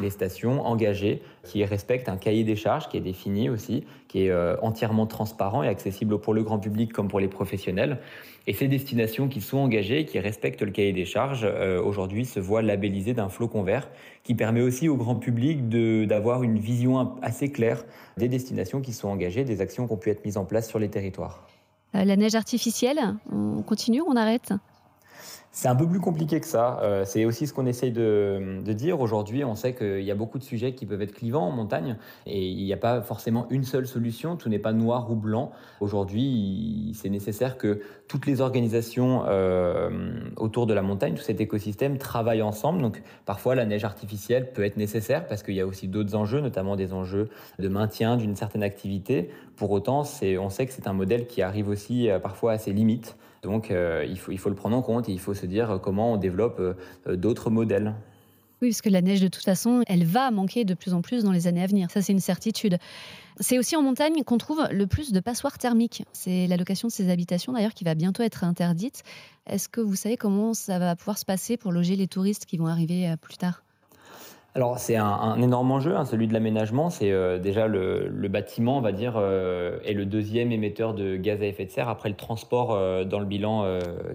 les, 0.00 0.10
stations 0.10 0.64
engagées 0.66 1.22
qui 1.42 1.64
respectent 1.64 2.08
un 2.08 2.16
cahier 2.16 2.44
des 2.44 2.56
charges 2.56 2.88
qui 2.88 2.96
est 2.96 3.00
défini 3.00 3.50
aussi, 3.50 3.84
qui 4.08 4.24
est 4.24 4.30
euh, 4.30 4.56
entièrement 4.62 5.06
transparent 5.06 5.62
et 5.62 5.68
accessible 5.68 6.18
pour 6.18 6.34
le 6.34 6.42
grand 6.42 6.58
public 6.58 6.92
comme 6.92 7.08
pour 7.08 7.20
les 7.20 7.28
professionnels. 7.28 7.98
Et 8.46 8.52
ces 8.52 8.68
destinations 8.68 9.28
qui 9.28 9.40
sont 9.40 9.58
engagées, 9.58 10.04
qui 10.04 10.18
respectent 10.18 10.62
le 10.62 10.70
cahier 10.70 10.92
des 10.92 11.04
charges, 11.04 11.44
euh, 11.44 11.82
aujourd'hui 11.82 12.24
se 12.24 12.40
voient 12.40 12.62
labellisées 12.62 13.14
d'un 13.14 13.28
flocon 13.28 13.62
vert 13.62 13.88
qui 14.22 14.34
permet 14.34 14.62
aussi 14.62 14.88
au 14.88 14.96
grand 14.96 15.16
public 15.16 15.68
d'avoir 15.68 16.42
une 16.42 16.58
vision 16.58 17.16
assez 17.22 17.52
claire 17.52 17.84
des 18.16 18.28
destinations 18.28 18.80
qui 18.80 18.92
sont 18.92 19.08
engagées, 19.08 19.44
des 19.44 19.60
actions 19.60 19.86
qui 19.86 19.92
ont 19.92 19.98
pu 19.98 20.10
être 20.10 20.24
mises 20.24 20.38
en 20.38 20.44
place 20.44 20.68
sur 20.68 20.78
les 20.78 20.88
territoires. 20.88 21.46
Euh, 21.94 22.04
la 22.04 22.16
neige 22.16 22.34
artificielle, 22.34 22.98
on 23.30 23.62
continue, 23.62 24.02
on 24.06 24.16
arrête? 24.16 24.52
C'est 25.54 25.68
un 25.68 25.76
peu 25.76 25.86
plus 25.86 26.00
compliqué 26.00 26.40
que 26.40 26.48
ça. 26.48 26.80
Euh, 26.82 27.04
c'est 27.06 27.24
aussi 27.24 27.46
ce 27.46 27.54
qu'on 27.54 27.66
essaye 27.66 27.92
de, 27.92 28.60
dire. 28.72 29.00
Aujourd'hui, 29.00 29.44
on 29.44 29.54
sait 29.54 29.72
qu'il 29.72 30.02
y 30.02 30.10
a 30.10 30.16
beaucoup 30.16 30.40
de 30.40 30.42
sujets 30.42 30.74
qui 30.74 30.84
peuvent 30.84 31.00
être 31.00 31.14
clivants 31.14 31.46
en 31.46 31.52
montagne 31.52 31.96
et 32.26 32.44
il 32.44 32.64
n'y 32.64 32.72
a 32.72 32.76
pas 32.76 33.00
forcément 33.02 33.46
une 33.50 33.62
seule 33.62 33.86
solution. 33.86 34.34
Tout 34.34 34.48
n'est 34.48 34.58
pas 34.58 34.72
noir 34.72 35.12
ou 35.12 35.14
blanc. 35.14 35.52
Aujourd'hui, 35.80 36.90
c'est 37.00 37.08
nécessaire 37.08 37.56
que 37.56 37.82
toutes 38.08 38.26
les 38.26 38.40
organisations 38.40 39.22
euh, 39.28 40.18
autour 40.38 40.66
de 40.66 40.74
la 40.74 40.82
montagne, 40.82 41.14
tout 41.14 41.22
cet 41.22 41.40
écosystème, 41.40 41.98
travaillent 41.98 42.42
ensemble. 42.42 42.82
Donc, 42.82 43.00
parfois, 43.24 43.54
la 43.54 43.64
neige 43.64 43.84
artificielle 43.84 44.50
peut 44.52 44.64
être 44.64 44.76
nécessaire 44.76 45.24
parce 45.28 45.44
qu'il 45.44 45.54
y 45.54 45.60
a 45.60 45.66
aussi 45.68 45.86
d'autres 45.86 46.16
enjeux, 46.16 46.40
notamment 46.40 46.74
des 46.74 46.92
enjeux 46.92 47.28
de 47.60 47.68
maintien 47.68 48.16
d'une 48.16 48.34
certaine 48.34 48.64
activité. 48.64 49.30
Pour 49.54 49.70
autant, 49.70 50.00
on 50.00 50.50
sait 50.50 50.66
que 50.66 50.72
c'est 50.72 50.88
un 50.88 50.94
modèle 50.94 51.28
qui 51.28 51.42
arrive 51.42 51.68
aussi 51.68 52.10
euh, 52.10 52.18
parfois 52.18 52.52
à 52.52 52.58
ses 52.58 52.72
limites. 52.72 53.16
Donc 53.44 53.70
euh, 53.70 54.04
il, 54.08 54.18
faut, 54.18 54.32
il 54.32 54.38
faut 54.38 54.48
le 54.48 54.54
prendre 54.54 54.76
en 54.76 54.82
compte 54.82 55.08
et 55.08 55.12
il 55.12 55.20
faut 55.20 55.34
se 55.34 55.46
dire 55.46 55.78
comment 55.82 56.14
on 56.14 56.16
développe 56.16 56.58
euh, 56.60 57.16
d'autres 57.16 57.50
modèles. 57.50 57.94
Oui, 58.62 58.70
parce 58.70 58.82
que 58.82 58.88
la 58.88 59.02
neige, 59.02 59.20
de 59.20 59.28
toute 59.28 59.44
façon, 59.44 59.82
elle 59.86 60.04
va 60.04 60.30
manquer 60.30 60.64
de 60.64 60.74
plus 60.74 60.94
en 60.94 61.02
plus 61.02 61.24
dans 61.24 61.32
les 61.32 61.46
années 61.46 61.62
à 61.62 61.66
venir. 61.66 61.90
Ça, 61.90 62.00
c'est 62.00 62.12
une 62.12 62.20
certitude. 62.20 62.78
C'est 63.40 63.58
aussi 63.58 63.76
en 63.76 63.82
montagne 63.82 64.22
qu'on 64.22 64.38
trouve 64.38 64.66
le 64.70 64.86
plus 64.86 65.12
de 65.12 65.20
passoires 65.20 65.58
thermiques. 65.58 66.04
C'est 66.12 66.46
la 66.46 66.56
location 66.56 66.88
de 66.88 66.92
ces 66.92 67.10
habitations, 67.10 67.52
d'ailleurs, 67.52 67.74
qui 67.74 67.84
va 67.84 67.94
bientôt 67.94 68.22
être 68.22 68.44
interdite. 68.44 69.02
Est-ce 69.46 69.68
que 69.68 69.80
vous 69.80 69.96
savez 69.96 70.16
comment 70.16 70.54
ça 70.54 70.78
va 70.78 70.94
pouvoir 70.96 71.18
se 71.18 71.24
passer 71.24 71.56
pour 71.56 71.72
loger 71.72 71.96
les 71.96 72.06
touristes 72.06 72.46
qui 72.46 72.56
vont 72.56 72.66
arriver 72.66 73.10
euh, 73.10 73.16
plus 73.16 73.36
tard? 73.36 73.63
Alors 74.56 74.78
c'est 74.78 74.94
un, 74.94 75.42
énorme 75.42 75.72
enjeu, 75.72 75.96
hein, 75.96 76.04
celui 76.04 76.28
de 76.28 76.32
l'aménagement. 76.32 76.88
C'est 76.88 77.10
euh, 77.10 77.40
déjà 77.40 77.66
le, 77.66 78.28
bâtiment, 78.28 78.78
on 78.78 78.80
va 78.80 78.92
dire, 78.92 79.14
euh, 79.16 79.80
est 79.84 79.94
le 79.94 80.06
deuxième 80.06 80.52
émetteur 80.52 80.94
de 80.94 81.16
gaz 81.16 81.42
à 81.42 81.46
effet 81.46 81.64
de 81.64 81.70
serre 81.70 81.88
après 81.88 82.08
le 82.08 82.14
transport 82.14 82.70
euh, 82.70 83.04
dans 83.04 83.18
le 83.18 83.26
bilan 83.26 83.64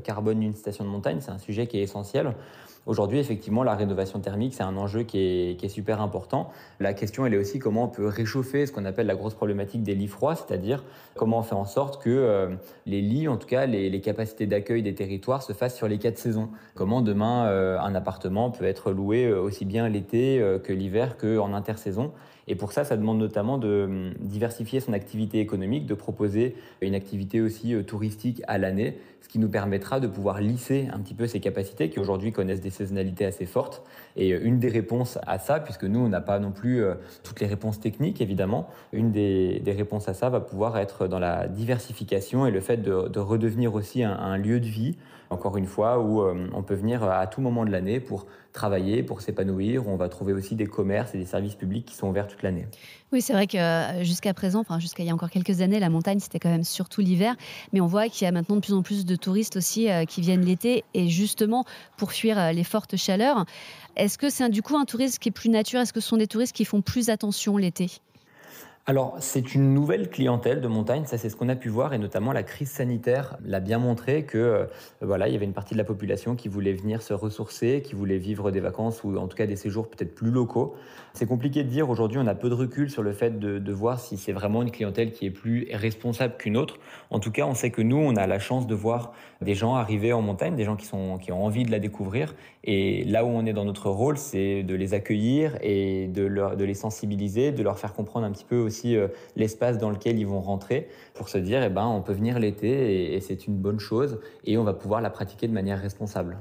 carbone 0.04 0.40
d'une 0.40 0.56
station 0.56 0.86
de 0.86 0.90
montagne. 0.90 1.18
C'est 1.20 1.32
un 1.32 1.40
sujet 1.40 1.68
qui 1.68 1.78
est 1.78 1.82
essentiel. 1.82 2.36
Aujourd'hui, 2.86 3.20
effectivement, 3.20 3.64
la 3.64 3.76
rénovation 3.76 4.20
thermique, 4.20 4.54
c'est 4.54 4.64
un 4.64 4.76
enjeu 4.76 5.04
qui 5.04 5.20
est, 5.20 5.68
super 5.70 6.02
important. 6.02 6.50
La 6.80 6.94
question, 6.94 7.26
elle 7.26 7.34
est 7.36 7.38
aussi 7.38 7.60
comment 7.60 7.84
on 7.84 7.88
peut 7.88 8.08
réchauffer 8.08 8.66
ce 8.66 8.72
qu'on 8.72 8.86
appelle 8.86 9.06
la 9.06 9.16
grosse 9.16 9.36
problématique 9.36 9.84
des 9.84 9.94
lits 9.94 10.08
froids, 10.08 10.36
c'est-à-dire 10.36 10.84
comment 11.16 11.40
on 11.40 11.44
fait 11.44 11.54
en 11.54 11.66
sorte 11.66 12.02
que 12.02 12.10
euh, 12.10 12.50
les 12.88 13.02
lits, 13.02 13.28
en 13.28 13.38
tout 13.38 13.48
cas 13.48 13.68
les, 13.68 14.02
capacités 14.02 14.48
d'accueil 14.48 14.82
des 14.82 14.96
territoires, 14.96 15.44
se 15.44 15.54
fassent 15.54 15.76
sur 15.76 15.88
les 15.88 16.00
quatre 16.00 16.18
saisons. 16.18 16.50
Comment 16.74 17.02
demain 17.02 17.46
euh, 17.46 17.78
un 17.80 17.94
appartement 17.94 18.50
peut 18.50 18.66
être 18.66 18.92
loué 18.92 19.26
euh, 19.26 19.40
aussi 19.40 19.66
bien 19.66 19.88
l'été 19.88 20.44
que 20.64 20.74
l'hiver 20.74 21.18
qu'en 21.18 21.54
intersaison. 21.54 22.12
Et 22.50 22.56
pour 22.56 22.74
ça, 22.74 22.84
ça 22.84 22.98
demande 22.98 23.20
notamment 23.20 23.58
de 23.58 23.84
hum, 23.86 24.14
diversifier 24.20 24.82
son 24.82 24.92
activité 24.92 25.40
économique, 25.40 25.86
de 25.86 25.94
proposer 25.94 26.56
une 26.82 26.96
activité 26.96 27.40
aussi 27.40 27.74
touristique 27.86 28.42
à 28.48 28.58
l'année, 28.58 28.98
ce 29.22 29.30
qui 29.30 29.40
nous 29.40 29.50
permettra 29.50 30.00
de 30.00 30.08
pouvoir 30.08 30.42
lisser 30.42 30.88
un 30.94 31.00
petit 31.00 31.14
peu 31.14 31.28
ces 31.28 31.40
capacités 31.40 31.90
qui 31.90 32.00
aujourd'hui 32.00 32.32
connaissent 32.32 32.62
des 32.62 32.70
saisonnalités 32.70 33.26
assez 33.26 33.46
fortes. 33.46 33.84
Et 34.16 34.34
euh, 34.34 34.40
une 34.44 34.60
des 34.60 34.70
réponses 34.70 35.20
à 35.28 35.40
ça, 35.40 35.60
puisque 35.60 35.84
nous, 35.84 36.00
on 36.00 36.10
n'a 36.10 36.22
pas 36.22 36.40
non 36.40 36.52
plus 36.52 36.82
euh, 36.82 36.96
toutes 37.24 37.40
les 37.40 37.48
réponses 37.48 37.80
techniques, 37.80 38.22
évidemment, 38.22 38.68
une 38.94 39.12
des, 39.12 39.62
réponses 39.68 40.10
à 40.10 40.14
ça 40.14 40.30
va 40.30 40.40
pouvoir 40.40 40.78
être 40.78 41.08
dans 41.08 41.20
la 41.20 41.48
diversification 41.48 42.48
et 42.48 42.52
le 42.52 42.60
fait 42.60 42.78
de, 42.78 43.20
redevenir 43.20 43.76
aussi 43.76 44.04
un, 44.04 44.38
lieu 44.38 44.60
de 44.60 44.66
vie, 44.66 44.98
encore 45.30 45.58
une 45.58 45.66
fois, 45.66 46.00
où 46.00 46.22
euh, 46.22 46.48
on 46.54 46.64
peut 46.64 46.74
venir 46.74 47.04
à 47.04 47.28
tout 47.28 47.42
moment 47.42 47.66
de 47.66 47.72
l'année 47.72 48.00
pour 48.00 48.26
travailler, 48.52 49.04
pour 49.04 49.22
s'épanouir, 49.22 49.88
on 49.88 49.96
va 49.96 50.10
trouver 50.10 50.34
aussi 50.34 50.56
des 50.56 50.66
commerces 50.66 51.14
et 51.14 51.18
des 51.18 51.26
services 51.26 51.56
publics 51.56 51.86
qui 51.86 51.96
sont 51.96 52.08
ouverts 52.08 52.28
toute 52.28 52.42
l'année. 52.42 52.68
Oui, 53.12 53.22
c'est 53.22 53.34
vrai 53.34 53.46
que 53.46 54.04
jusqu'à 54.04 54.34
présent, 54.34 54.60
enfin 54.60 54.80
jusqu'à 54.80 55.04
il 55.04 55.08
y 55.08 55.10
a 55.12 55.14
encore 55.14 55.30
quelques 55.30 55.62
années, 55.62 55.80
la 55.80 55.90
montagne, 55.90 56.20
c'était 56.20 56.40
quand 56.40 56.50
même 56.50 56.64
surtout 56.64 57.02
l'hiver, 57.02 57.36
mais 57.74 57.82
on 57.82 57.88
voit 57.88 58.10
qu'il 58.10 58.26
y 58.26 58.28
a 58.28 58.32
maintenant 58.32 58.56
de 58.56 58.62
plus 58.62 58.74
en 58.74 58.82
plus 58.82 59.06
de 59.06 59.16
touristes 59.16 59.58
aussi 59.58 59.88
qui 60.08 60.22
viennent 60.22 60.44
l'été, 60.44 60.84
et 60.94 61.10
justement 61.10 61.64
pour 61.98 62.12
fuir 62.12 62.52
les 62.52 62.64
fortes 62.64 62.98
chaleurs. 62.98 63.46
Est-ce 63.96 64.18
que 64.18 64.30
c'est 64.30 64.50
du 64.50 64.64
coup 64.64 64.78
un 64.78 64.86
tourisme 64.86 65.20
qui 65.20 65.30
est 65.30 65.32
plus 65.32 65.50
nature? 65.50 65.80
Est-ce 65.80 65.94
que 65.94 66.00
ce 66.00 66.08
sont 66.08 66.18
des 66.18 66.28
touristes 66.28 66.56
qui 66.56 66.66
font 66.66 66.82
plus 66.82 67.10
attention 67.10 67.58
l'été? 67.58 68.02
Alors, 68.90 69.18
c'est 69.20 69.54
une 69.54 69.76
nouvelle 69.76 70.10
clientèle 70.10 70.62
de 70.62 70.68
montagne, 70.68 71.06
ça 71.06 71.20
c'est 71.20 71.30
ce 71.30 71.36
qu'on 71.36 71.48
a 71.50 71.56
pu 71.56 71.70
voir, 71.70 71.94
et 71.94 72.00
notamment 72.00 72.34
la 72.34 72.42
crise 72.42 72.72
sanitaire 72.72 73.38
l'a 73.46 73.60
bien 73.60 73.78
montré 73.78 74.24
que 74.24 74.40
euh, 74.40 74.66
voilà, 75.00 75.28
il 75.28 75.34
y 75.34 75.36
avait 75.36 75.46
une 75.46 75.54
partie 75.54 75.76
de 75.76 75.78
la 75.78 75.84
population 75.84 76.36
qui 76.36 76.48
voulait 76.48 76.74
venir 76.74 77.04
se 77.04 77.14
ressourcer, 77.14 77.84
qui 77.86 77.94
voulait 77.94 78.18
vivre 78.18 78.50
des 78.50 78.62
vacances 78.62 79.04
ou 79.04 79.16
en 79.18 79.28
tout 79.28 79.38
cas 79.38 79.46
des 79.46 79.58
séjours 79.58 79.88
peut-être 79.90 80.16
plus 80.16 80.32
locaux. 80.32 80.74
C'est 81.14 81.28
compliqué 81.28 81.64
de 81.64 81.70
dire 81.70 81.88
aujourd'hui, 81.92 82.18
on 82.20 82.26
a 82.26 82.34
peu 82.34 82.50
de 82.50 82.56
recul 82.56 82.90
sur 82.90 83.04
le 83.04 83.14
fait 83.14 83.38
de, 83.38 83.60
de 83.60 83.72
voir 83.72 84.00
si 84.00 84.18
c'est 84.18 84.32
vraiment 84.32 84.64
une 84.64 84.72
clientèle 84.72 85.12
qui 85.12 85.28
est 85.28 85.32
plus 85.32 85.68
responsable 85.72 86.38
qu'une 86.38 86.58
autre. 86.58 86.80
En 87.12 87.20
tout 87.20 87.32
cas, 87.32 87.46
on 87.46 87.54
sait 87.54 87.70
que 87.70 87.84
nous, 87.84 87.98
on 87.98 88.16
a 88.16 88.26
la 88.26 88.40
chance 88.40 88.66
de 88.66 88.74
voir 88.74 89.14
des 89.42 89.54
gens 89.54 89.76
arriver 89.76 90.14
en 90.14 90.24
montagne, 90.24 90.56
des 90.56 90.66
gens 90.66 90.76
qui, 90.76 90.88
sont, 90.88 91.20
qui 91.20 91.32
ont 91.32 91.46
envie 91.46 91.64
de 91.64 91.72
la 91.72 91.80
découvrir, 91.80 92.34
et 92.64 93.04
là 93.06 93.24
où 93.24 93.28
on 93.28 93.46
est 93.46 93.54
dans 93.54 93.66
notre 93.66 93.90
rôle, 93.90 94.18
c'est 94.18 94.64
de 94.64 94.76
les 94.76 94.94
accueillir 94.94 95.58
et 95.62 96.08
de, 96.08 96.24
leur, 96.24 96.58
de 96.58 96.66
les 96.66 96.74
sensibiliser, 96.74 97.52
de 97.52 97.64
leur 97.64 97.80
faire 97.80 97.94
comprendre 97.94 98.26
un 98.26 98.32
petit 98.32 98.46
peu 98.46 98.58
aussi 98.58 98.79
euh, 98.86 99.08
l'espace 99.36 99.78
dans 99.78 99.90
lequel 99.90 100.20
ils 100.20 100.28
vont 100.28 100.42
rentrer 100.42 100.90
pour 101.14 101.30
se 101.30 101.38
dire, 101.38 101.62
eh 101.64 101.70
ben, 101.70 101.86
on 101.86 102.02
peut 102.02 102.14
venir 102.14 102.40
l'été 102.40 103.14
et, 103.14 103.22
c'est 103.22 103.48
une 103.48 103.58
bonne 103.58 103.80
chose 103.80 104.20
et 104.46 104.58
on 104.58 104.64
va 104.64 104.74
pouvoir 104.74 105.02
la 105.02 105.10
pratiquer 105.10 105.48
de 105.48 105.54
manière 105.54 105.80
responsable. 105.80 106.38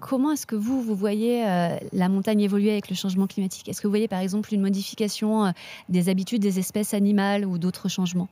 Comment 0.00 0.32
est-ce 0.32 0.46
que 0.46 0.56
vous, 0.56 0.82
vous 0.82 0.96
voyez 0.96 1.46
euh, 1.46 1.76
la 1.92 2.08
montagne 2.08 2.40
évoluer 2.40 2.72
avec 2.72 2.88
le 2.90 2.96
changement 2.96 3.26
climatique? 3.26 3.68
Est-ce 3.68 3.80
que 3.80 3.86
vous 3.86 3.92
voyez 3.92 4.08
par 4.08 4.20
exemple 4.20 4.52
une 4.52 4.60
modification 4.60 5.46
euh, 5.46 5.50
des 5.88 6.08
habitudes 6.08 6.42
des 6.42 6.58
espèces 6.58 6.92
animales 6.92 7.44
ou 7.44 7.58
d'autres 7.58 7.88
changements? 7.88 8.28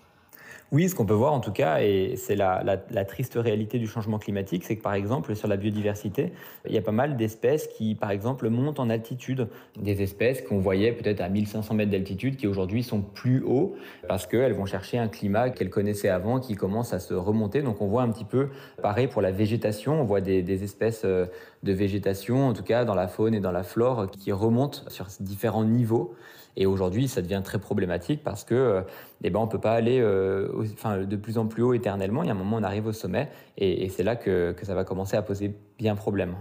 Oui, 0.73 0.89
ce 0.89 0.95
qu'on 0.95 1.05
peut 1.05 1.15
voir 1.15 1.33
en 1.33 1.41
tout 1.41 1.51
cas, 1.51 1.81
et 1.81 2.15
c'est 2.17 2.37
la, 2.37 2.79
triste 3.05 3.35
réalité 3.35 3.79
du 3.81 3.89
changement 3.89 4.19
climatique, 4.19 4.65
c'est 4.65 4.77
que 4.77 4.83
par 4.83 4.95
exemple 4.95 5.35
sur 5.35 5.49
la 5.49 5.57
biodiversité, 5.57 6.33
il 6.65 6.73
y 6.73 6.79
a 6.79 6.83
pas 6.83 6.93
mal 6.93 7.17
d'espèces 7.17 7.67
qui 7.67 7.97
par 7.97 8.13
exemple 8.13 8.49
montent 8.51 8.79
en 8.79 8.89
altitude. 8.89 9.49
Des 9.81 10.01
espèces 10.03 10.43
qu'on 10.43 10.59
voyait 10.59 10.93
peut-être 10.93 11.21
à 11.21 11.29
1500 11.29 11.75
mètres 11.75 11.91
d'altitude 11.91 12.37
qui 12.37 12.47
aujourd'hui 12.47 12.85
sont 12.85 13.03
plus 13.03 13.43
hauts 13.43 13.75
parce 14.07 14.29
qu'elles 14.29 14.53
vont 14.53 14.67
chercher 14.67 14.99
un 14.99 15.09
climat 15.09 15.51
qu'elles 15.51 15.71
connaissaient 15.71 16.09
avant 16.09 16.39
qui 16.39 16.55
commence 16.55 16.93
à 16.93 17.01
se 17.01 17.15
remonter. 17.15 17.63
Donc 17.63 17.81
on 17.81 17.89
voit 17.89 18.03
un 18.03 18.11
petit 18.11 18.25
peu 18.25 18.51
pareil 18.81 19.09
pour 19.09 19.23
la 19.23 19.33
végétation, 19.33 20.01
on 20.01 20.05
voit 20.05 20.21
des, 20.21 20.63
espèces 20.63 21.03
euh, 21.05 21.27
de 21.65 21.73
végétation, 21.73 22.47
en 22.47 22.53
tout 22.53 22.63
cas 22.63 22.85
dans 22.85 22.95
la 22.95 23.09
faune 23.09 23.35
et 23.35 23.41
dans 23.41 23.53
la 23.53 23.65
flore, 23.65 24.09
qui 24.11 24.31
remontent 24.31 24.83
sur 24.89 25.07
différents 25.19 25.65
niveaux. 25.65 26.15
Et 26.57 26.67
aujourd'hui, 26.67 27.09
ça 27.09 27.23
devient 27.23 27.43
très 27.45 27.59
problématique 27.59 28.23
parce 28.23 28.45
que 28.45 28.55
euh, 28.55 28.83
eh 29.23 29.31
ben, 29.31 29.39
on 29.39 29.47
ne 29.47 29.51
peut 29.51 29.61
pas 29.61 29.73
aller 29.73 30.01
euh, 30.01 30.49
enfin, 30.73 30.99
de 30.99 31.17
plus 31.17 31.39
en 31.39 31.47
plus 31.47 31.63
haut 31.63 31.75
éternellement. 31.75 32.23
Il 32.23 32.27
y 32.27 32.31
a 32.31 32.33
un 32.33 32.39
moment, 32.39 32.57
on 32.57 32.63
arrive 32.63 32.87
au 32.87 32.93
sommet 32.93 33.31
et, 33.57 33.89
c'est 33.89 34.03
là 34.03 34.17
que, 34.17 34.53
que 34.53 34.67
ça 34.67 34.75
va 34.75 34.85
commencer 34.85 35.17
à 35.17 35.23
poser 35.23 35.55
bien 35.79 35.95
problème. 35.95 36.35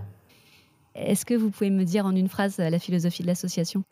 Est-ce 0.96 1.26
que 1.26 1.34
vous 1.34 1.50
pouvez 1.50 1.70
me 1.70 1.84
dire 1.84 2.06
en 2.06 2.16
une 2.16 2.28
phrase 2.28 2.58
la 2.58 2.80
philosophie 2.80 3.22
de 3.22 3.28
l'association? 3.28 3.84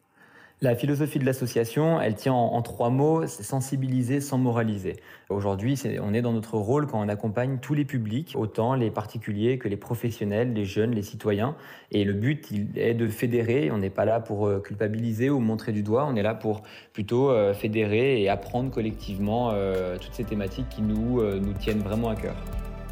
La 0.61 0.75
philosophie 0.75 1.19
de 1.19 1.25
l'association, 1.25 2.01
elle 2.01 2.15
tient 2.15 2.33
en, 2.33 2.59
trois 2.63 2.89
mots, 2.89 3.27
c'est 3.27 3.43
sensibiliser 3.43 4.21
sans 4.21 4.39
moraliser. 4.39 4.95
Aujourd'hui, 5.29 5.79
on 6.01 6.15
est 6.15 6.23
dans 6.23 6.33
notre 6.33 6.55
rôle 6.57 6.87
quand 6.87 6.99
on 6.99 7.09
accompagne 7.09 7.59
tous 7.61 7.75
les 7.75 7.85
publics, 7.85 8.33
autant 8.35 8.73
les 8.73 8.89
particuliers 8.89 9.59
que 9.59 9.67
les 9.67 9.77
professionnels, 9.77 10.53
les 10.53 10.65
jeunes, 10.65 10.95
les 10.95 11.03
citoyens. 11.03 11.55
Et 11.91 12.03
le 12.03 12.13
but 12.13 12.49
il 12.49 12.69
est 12.75 12.95
de 12.95 13.07
fédérer, 13.07 13.69
on 13.69 13.77
n'est 13.77 13.91
pas 13.91 14.05
là 14.05 14.19
pour 14.19 14.47
euh, 14.47 14.59
culpabiliser 14.59 15.29
ou 15.29 15.39
montrer 15.39 15.73
du 15.73 15.83
doigt, 15.83 16.07
on 16.09 16.15
est 16.15 16.23
là 16.23 16.33
pour 16.33 16.63
plutôt 16.91 17.29
euh, 17.29 17.53
fédérer 17.53 18.23
et 18.23 18.29
apprendre 18.29 18.71
collectivement 18.71 19.51
euh, 19.53 19.97
toutes 19.97 20.13
ces 20.13 20.23
thématiques 20.23 20.69
qui 20.69 20.81
nous, 20.81 21.21
nous 21.21 21.53
tiennent 21.53 21.81
vraiment 21.81 22.09
à 22.09 22.15
cœur. 22.15 22.35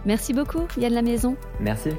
Merci 0.05 0.33
beaucoup, 0.33 0.67
Yann 0.77 0.93
La 0.93 1.01
Maison. 1.01 1.35
Merci. 1.59 1.89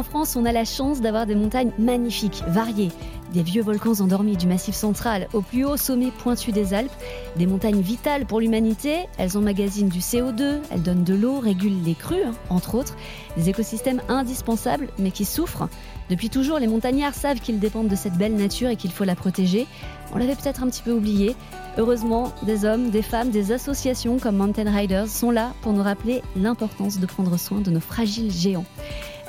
En 0.00 0.02
France, 0.02 0.34
on 0.34 0.46
a 0.46 0.52
la 0.52 0.64
chance 0.64 1.02
d'avoir 1.02 1.26
des 1.26 1.34
montagnes 1.34 1.72
magnifiques, 1.78 2.42
variées. 2.46 2.88
Des 3.34 3.42
vieux 3.42 3.62
volcans 3.62 4.00
endormis 4.00 4.34
du 4.34 4.46
Massif 4.46 4.74
central 4.74 5.28
au 5.34 5.42
plus 5.42 5.66
haut 5.66 5.76
sommet 5.76 6.10
pointu 6.10 6.52
des 6.52 6.72
Alpes, 6.72 6.90
des 7.36 7.46
montagnes 7.46 7.82
vitales 7.82 8.24
pour 8.24 8.40
l'humanité, 8.40 9.06
elles 9.18 9.36
emmagasinent 9.36 9.90
du 9.90 9.98
CO2, 9.98 10.60
elles 10.70 10.82
donnent 10.82 11.04
de 11.04 11.12
l'eau, 11.12 11.38
régulent 11.38 11.82
les 11.84 11.94
crues, 11.94 12.24
hein, 12.26 12.32
entre 12.48 12.76
autres, 12.76 12.96
des 13.36 13.50
écosystèmes 13.50 14.00
indispensables 14.08 14.88
mais 14.98 15.10
qui 15.10 15.26
souffrent. 15.26 15.68
Depuis 16.08 16.30
toujours, 16.30 16.58
les 16.58 16.66
montagnards 16.66 17.14
savent 17.14 17.40
qu'ils 17.40 17.60
dépendent 17.60 17.88
de 17.88 17.94
cette 17.94 18.14
belle 18.14 18.36
nature 18.36 18.70
et 18.70 18.76
qu'il 18.76 18.92
faut 18.92 19.04
la 19.04 19.14
protéger. 19.14 19.66
On 20.14 20.18
l'avait 20.18 20.34
peut-être 20.34 20.62
un 20.62 20.70
petit 20.70 20.82
peu 20.82 20.92
oublié. 20.92 21.36
Heureusement, 21.76 22.32
des 22.42 22.64
hommes, 22.64 22.88
des 22.88 23.02
femmes, 23.02 23.28
des 23.28 23.52
associations 23.52 24.18
comme 24.18 24.38
Mountain 24.38 24.74
Riders 24.74 25.08
sont 25.08 25.30
là 25.30 25.52
pour 25.60 25.74
nous 25.74 25.82
rappeler 25.82 26.22
l'importance 26.36 26.98
de 26.98 27.06
prendre 27.06 27.38
soin 27.38 27.60
de 27.60 27.70
nos 27.70 27.80
fragiles 27.80 28.32
géants. 28.32 28.64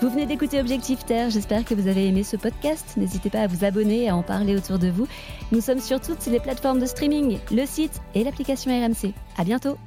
Vous 0.01 0.10
venez 0.10 0.25
d'écouter 0.25 0.60
Objectif 0.60 1.05
Terre, 1.05 1.29
j'espère 1.29 1.63
que 1.63 1.75
vous 1.75 1.88
avez 1.88 2.08
aimé 2.08 2.24
ce 2.24 2.36
podcast. 2.36 2.98
N'hésitez 2.98 3.29
pas 3.29 3.41
à 3.41 3.48
vous 3.48 3.63
abonner 3.63 4.05
et 4.05 4.10
à 4.10 4.15
en 4.15 4.24
parler 4.24 4.55
autour 4.55 4.79
de 4.79 4.89
vous. 4.89 5.08
Nous 5.51 5.62
sommes 5.62 5.79
sur 5.79 6.01
toutes 6.01 6.25
les 6.25 6.39
plateformes 6.39 6.79
de 6.79 6.88
streaming, 6.88 7.38
le 7.51 7.67
site 7.67 8.01
et 8.15 8.24
l'application 8.24 8.72
RMC. 8.72 9.13
À 9.38 9.43
bientôt! 9.43 9.77